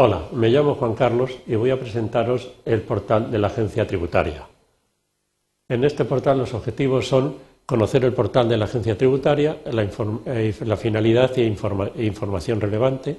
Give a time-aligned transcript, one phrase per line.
[0.00, 4.46] Hola, me llamo Juan Carlos y voy a presentaros el portal de la Agencia Tributaria.
[5.68, 7.34] En este portal los objetivos son
[7.66, 9.82] conocer el portal de la Agencia Tributaria, la,
[10.26, 13.16] eh, finalidad e, información relevante,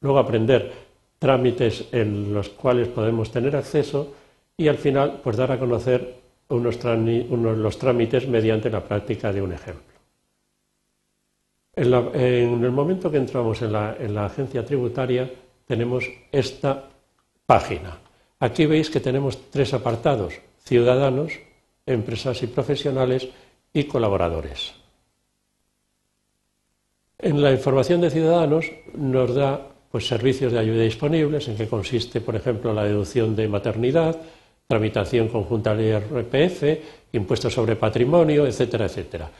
[0.00, 0.72] luego aprender
[1.16, 4.12] trámites en los cuales podemos tener acceso
[4.56, 6.12] y al final pues dar a conocer
[6.48, 9.94] unos, los trámites mediante la práctica de un ejemplo.
[11.76, 15.30] En, el momento que entramos en la, agencia tributaria
[15.66, 16.88] tenemos esta
[17.44, 17.98] página.
[18.40, 21.32] Aquí veis que tenemos tres apartados, ciudadanos,
[21.86, 23.28] empresas y profesionales
[23.72, 24.74] y colaboradores.
[27.18, 32.20] En la información de ciudadanos nos da pues, servicios de ayuda disponibles, en que consiste,
[32.20, 34.20] por ejemplo, la deducción de maternidad,
[34.66, 39.30] tramitación conjunta del IRPF, impuestos sobre patrimonio, etcétera, etcétera.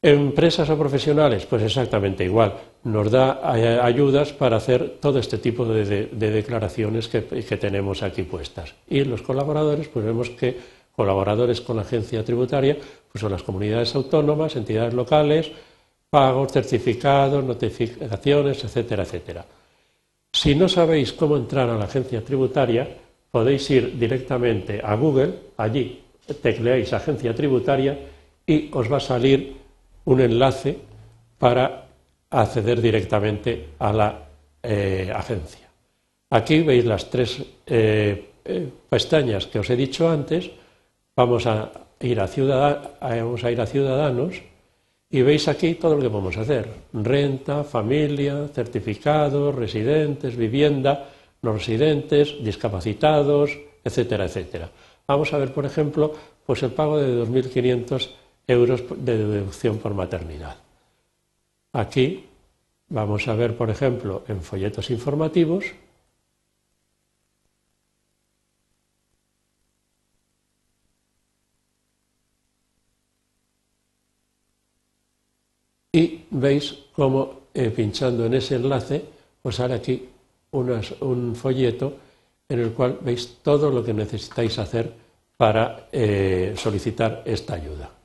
[0.00, 2.54] Empresas o profesionales, pues exactamente igual.
[2.84, 7.22] Nos da eh, ayudas para hacer todo este tipo de, declaraciones que,
[7.58, 8.74] tenemos aquí puestas.
[8.86, 10.56] Y los colaboradores, pues vemos que
[10.94, 12.76] colaboradores con la agencia tributaria,
[13.10, 15.50] pues son las comunidades autónomas, entidades locales,
[16.10, 19.44] pagos, certificados, notificaciones, etcétera, etcétera.
[20.32, 22.88] Si no sabéis cómo entrar a la agencia tributaria,
[23.32, 26.04] podéis ir directamente a Google, allí
[26.40, 27.98] tecleáis agencia tributaria
[28.46, 29.56] y os va a salir
[30.08, 30.78] un enlace
[31.36, 31.84] para
[32.30, 34.08] acceder directamente a la
[34.62, 35.68] eh, agencia.
[36.30, 40.50] Aquí veis las tres eh, eh, pestañas que os he dicho antes.
[41.14, 44.40] Vamos a, ir a Ciudadanos
[45.10, 46.68] y veis aquí todo lo que podemos hacer.
[46.92, 51.08] Renta, familia, certificados, residentes, vivienda,
[51.42, 54.70] no residentes, discapacitados, etcétera, etcétera.
[55.06, 56.12] Vamos a ver, por ejemplo,
[56.46, 58.08] pues el pago de 2.500
[58.48, 60.56] euros de deducción por maternidad.
[61.72, 62.26] Aquí
[62.88, 65.66] vamos a ver, por ejemplo, en folletos informativos,
[75.92, 79.04] y veis cómo eh, pinchando en ese enlace
[79.42, 80.08] os sale aquí
[80.50, 81.96] un folleto
[82.48, 84.92] en el cual veis todo lo que necesitáis hacer
[85.36, 87.97] para eh, solicitar esta ayuda.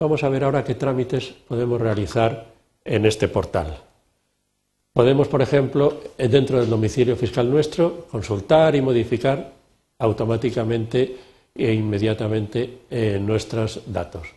[0.00, 2.46] Vamos a ver ahora qué trámites podemos realizar
[2.84, 3.78] en este portal.
[4.92, 9.52] Podemos, por ejemplo, dentro del domicilio fiscal nuestro, consultar y modificar
[9.98, 11.16] automáticamente
[11.54, 14.28] e inmediatamente eh, nuestros datos.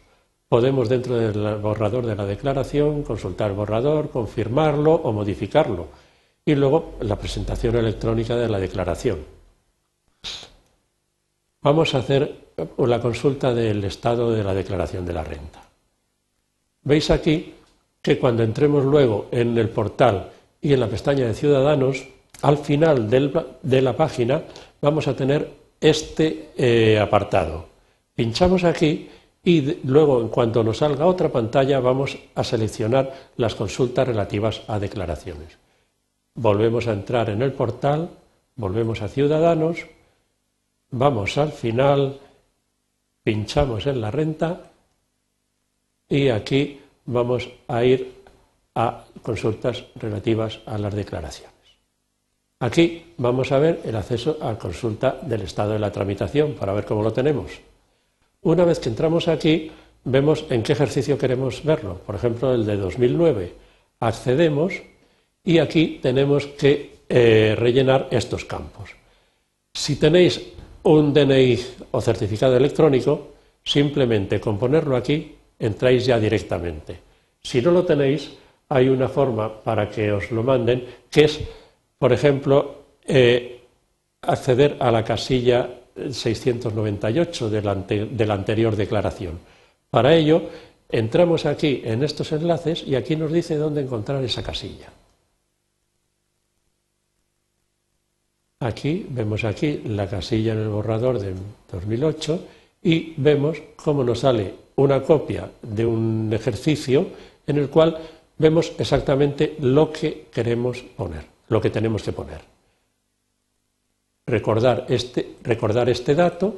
[0.47, 5.88] Podemos, dentro del borrador de la declaración, consultar el borrador, confirmarlo o modificarlo.
[6.45, 9.19] Y luego la presentación electrónica de la declaración.
[11.67, 15.67] Vamos a hacer la consulta del estado de la declaración de la renta.
[16.83, 17.55] Veis aquí
[18.01, 22.07] que cuando entremos luego en el portal y en la pestaña de Ciudadanos,
[22.41, 24.44] al final de la página
[24.79, 25.51] vamos a tener
[25.81, 27.66] este eh, apartado.
[28.16, 29.09] Pinchamos aquí
[29.44, 34.79] y luego, en cuanto nos salga otra pantalla, vamos a seleccionar las consultas relativas a
[34.79, 35.57] declaraciones.
[36.33, 38.09] Volvemos a entrar en el portal,
[38.56, 39.85] volvemos a Ciudadanos,
[40.91, 42.19] vamos al final,
[43.23, 44.71] pinchamos en la renta
[46.09, 48.23] y aquí vamos a ir
[48.75, 51.55] a consultas relativas a las declaraciones.
[52.59, 56.85] Aquí vamos a ver el acceso a consulta del estado de la tramitación para ver
[56.85, 57.51] cómo lo tenemos.
[58.41, 59.71] Una vez que entramos aquí,
[60.03, 61.95] vemos en qué ejercicio queremos verlo.
[62.05, 63.53] Por ejemplo, el de 2009.
[63.99, 64.73] Accedemos
[65.43, 68.91] y aquí tenemos que eh, rellenar estos campos.
[69.73, 70.41] Si tenéis
[70.87, 71.59] un DNI
[71.91, 76.99] o certificado electrónico, simplemente con ponerlo aquí entráis ya directamente.
[77.41, 78.31] Si no lo tenéis,
[78.69, 81.39] hay una forma para que os lo manden, que es,
[81.97, 83.59] por ejemplo, eh,
[84.21, 87.61] acceder a la casilla 698 de
[88.25, 89.39] la, anterior declaración.
[89.89, 90.43] Para ello,
[90.89, 94.91] entramos aquí en estos enlaces y aquí nos dice dónde encontrar esa casilla.
[98.59, 101.33] Aquí vemos aquí la casilla en el borrador de
[101.71, 102.48] 2008
[102.83, 107.07] y vemos cómo nos sale una copia de un ejercicio
[107.45, 107.98] en el cual
[108.38, 112.57] vemos exactamente lo que queremos poner, lo que tenemos que poner
[114.27, 116.53] recordar este, recordar este dato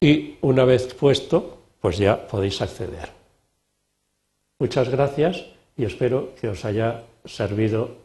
[0.00, 3.10] y una vez puesto, pues ya podéis acceder.
[4.58, 5.44] Muchas gracias
[5.76, 7.96] y espero que os haya servido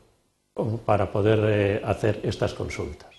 [0.85, 3.14] para poder eh, hacer estas consultas.